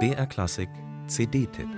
BR 0.00 0.26
Klassik 0.26 0.68
CD-Tipp 1.06 1.68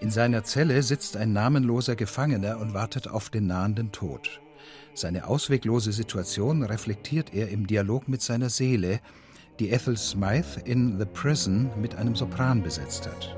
In 0.00 0.10
seiner 0.10 0.44
Zelle 0.44 0.82
sitzt 0.82 1.16
ein 1.16 1.32
namenloser 1.32 1.96
Gefangener 1.96 2.58
und 2.58 2.74
wartet 2.74 3.08
auf 3.08 3.30
den 3.30 3.46
nahenden 3.46 3.92
Tod. 3.92 4.41
Seine 4.94 5.26
ausweglose 5.26 5.92
Situation 5.92 6.62
reflektiert 6.62 7.34
er 7.34 7.48
im 7.48 7.66
Dialog 7.66 8.08
mit 8.08 8.22
seiner 8.22 8.50
Seele, 8.50 9.00
die 9.58 9.70
Ethel 9.70 9.96
Smythe 9.96 10.60
in 10.64 10.98
The 10.98 11.06
Prison 11.06 11.70
mit 11.80 11.94
einem 11.94 12.16
Sopran 12.16 12.62
besetzt 12.62 13.06
hat. 13.06 13.36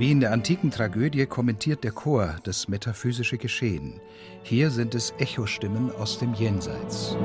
Wie 0.00 0.10
in 0.10 0.20
der 0.20 0.32
antiken 0.32 0.70
Tragödie 0.70 1.26
kommentiert 1.26 1.84
der 1.84 1.92
Chor 1.92 2.36
das 2.44 2.68
metaphysische 2.68 3.36
Geschehen. 3.36 4.00
Hier 4.42 4.70
sind 4.70 4.94
es 4.94 5.12
Echostimmen 5.18 5.94
aus 5.94 6.18
dem 6.18 6.32
Jenseits. 6.32 7.18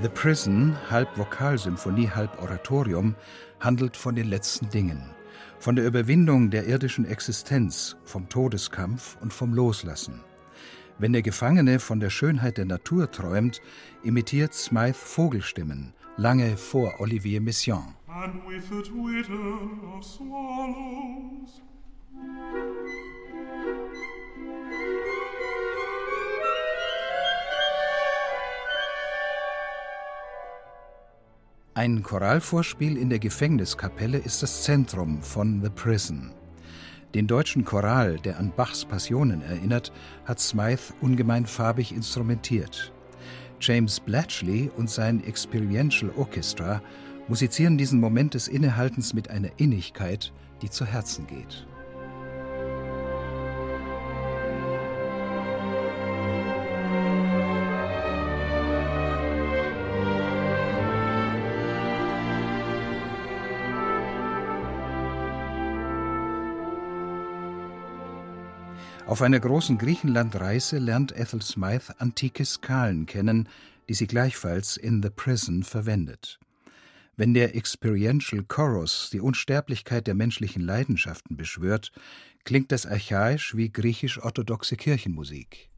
The 0.00 0.08
Prison, 0.08 0.76
halb 0.88 1.08
Vokalsymphonie, 1.18 2.08
halb 2.08 2.40
Oratorium, 2.40 3.16
handelt 3.58 3.96
von 3.96 4.14
den 4.14 4.28
letzten 4.28 4.70
Dingen, 4.70 5.02
von 5.58 5.74
der 5.74 5.84
Überwindung 5.86 6.50
der 6.50 6.68
irdischen 6.68 7.04
Existenz, 7.04 7.96
vom 8.04 8.28
Todeskampf 8.28 9.16
und 9.20 9.32
vom 9.32 9.52
Loslassen. 9.52 10.20
Wenn 10.98 11.12
der 11.12 11.22
Gefangene 11.22 11.80
von 11.80 11.98
der 11.98 12.10
Schönheit 12.10 12.58
der 12.58 12.66
Natur 12.66 13.10
träumt, 13.10 13.60
imitiert 14.04 14.54
Smythe 14.54 14.94
Vogelstimmen, 14.94 15.92
lange 16.16 16.56
vor 16.56 17.00
Olivier 17.00 17.40
Messiaen. 17.40 17.96
And 18.06 18.46
with 18.46 18.68
the 18.68 18.84
Ein 31.78 32.02
Choralvorspiel 32.02 32.96
in 32.96 33.08
der 33.08 33.20
Gefängniskapelle 33.20 34.18
ist 34.18 34.42
das 34.42 34.64
Zentrum 34.64 35.22
von 35.22 35.62
The 35.62 35.70
Prison. 35.70 36.32
Den 37.14 37.28
deutschen 37.28 37.64
Choral, 37.64 38.16
der 38.18 38.40
an 38.40 38.50
Bachs 38.50 38.84
Passionen 38.84 39.42
erinnert, 39.42 39.92
hat 40.24 40.40
Smythe 40.40 40.92
ungemein 41.00 41.46
farbig 41.46 41.94
instrumentiert. 41.94 42.92
James 43.60 44.00
Blatchley 44.00 44.72
und 44.76 44.90
sein 44.90 45.22
Experiential 45.22 46.10
Orchestra 46.16 46.82
musizieren 47.28 47.78
diesen 47.78 48.00
Moment 48.00 48.34
des 48.34 48.48
Innehaltens 48.48 49.14
mit 49.14 49.30
einer 49.30 49.50
Innigkeit, 49.58 50.32
die 50.62 50.70
zu 50.70 50.84
Herzen 50.84 51.28
geht. 51.28 51.64
Auf 69.08 69.22
einer 69.22 69.40
großen 69.40 69.78
Griechenlandreise 69.78 70.76
lernt 70.76 71.16
Ethel 71.16 71.40
Smythe 71.40 71.98
antike 71.98 72.44
Skalen 72.44 73.06
kennen, 73.06 73.48
die 73.88 73.94
sie 73.94 74.06
gleichfalls 74.06 74.76
in 74.76 75.02
The 75.02 75.08
Prison 75.08 75.62
verwendet. 75.62 76.38
Wenn 77.16 77.32
der 77.32 77.56
Experiential 77.56 78.44
Chorus 78.46 79.08
die 79.10 79.20
Unsterblichkeit 79.20 80.06
der 80.06 80.14
menschlichen 80.14 80.60
Leidenschaften 80.60 81.38
beschwört, 81.38 81.90
klingt 82.44 82.70
das 82.70 82.84
archaisch 82.84 83.56
wie 83.56 83.72
griechisch-orthodoxe 83.72 84.76
Kirchenmusik. 84.76 85.70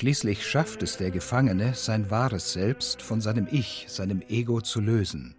Schließlich 0.00 0.46
schafft 0.46 0.82
es 0.82 0.96
der 0.96 1.10
Gefangene, 1.10 1.74
sein 1.74 2.10
wahres 2.10 2.54
Selbst 2.54 3.02
von 3.02 3.20
seinem 3.20 3.46
Ich, 3.50 3.84
seinem 3.86 4.22
Ego 4.30 4.62
zu 4.62 4.80
lösen. 4.80 5.34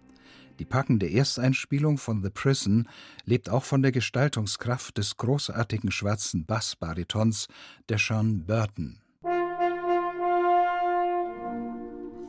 Die 0.60 0.64
packende 0.64 1.10
Ersteinspielung 1.10 1.98
von 1.98 2.22
The 2.22 2.30
Prison 2.30 2.88
lebt 3.24 3.50
auch 3.50 3.64
von 3.64 3.82
der 3.82 3.90
Gestaltungskraft 3.90 4.98
des 4.98 5.16
großartigen 5.16 5.90
schwarzen 5.90 6.46
Bassbaritons 6.46 7.48
der 7.88 7.98
Sean 7.98 8.46
Burton. 8.46 9.00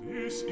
This 0.02 0.44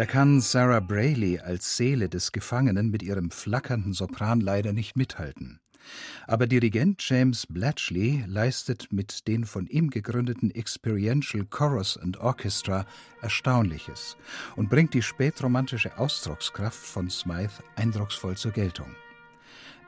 Da 0.00 0.06
kann 0.06 0.40
Sarah 0.40 0.80
Brayley 0.80 1.40
als 1.40 1.76
Seele 1.76 2.08
des 2.08 2.32
Gefangenen 2.32 2.90
mit 2.90 3.02
ihrem 3.02 3.30
flackernden 3.30 3.92
Sopran 3.92 4.40
leider 4.40 4.72
nicht 4.72 4.96
mithalten. 4.96 5.60
Aber 6.26 6.46
Dirigent 6.46 7.06
James 7.06 7.46
Blatchley 7.46 8.24
leistet 8.26 8.90
mit 8.94 9.28
den 9.28 9.44
von 9.44 9.66
ihm 9.66 9.90
gegründeten 9.90 10.50
Experiential 10.52 11.44
Chorus 11.44 11.98
and 11.98 12.16
Orchestra 12.16 12.86
Erstaunliches 13.20 14.16
und 14.56 14.70
bringt 14.70 14.94
die 14.94 15.02
spätromantische 15.02 15.98
Ausdruckskraft 15.98 16.80
von 16.80 17.10
Smythe 17.10 17.62
eindrucksvoll 17.76 18.38
zur 18.38 18.52
Geltung. 18.52 18.96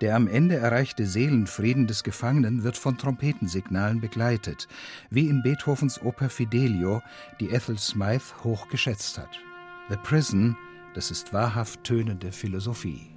Der 0.02 0.14
am 0.14 0.28
Ende 0.28 0.56
erreichte 0.56 1.06
Seelenfrieden 1.06 1.86
des 1.86 2.04
Gefangenen 2.04 2.64
wird 2.64 2.76
von 2.76 2.98
Trompetensignalen 2.98 4.02
begleitet, 4.02 4.68
wie 5.08 5.28
in 5.28 5.42
Beethovens 5.42 6.02
Oper 6.02 6.28
Fidelio, 6.28 7.00
die 7.40 7.48
Ethel 7.48 7.78
Smythe 7.78 8.44
hoch 8.44 8.68
geschätzt 8.68 9.16
hat. 9.16 9.40
The 9.88 9.96
Prison, 9.96 10.56
das 10.94 11.10
ist 11.10 11.32
wahrhaft 11.32 11.82
tönende 11.82 12.30
Philosophie. 12.30 13.10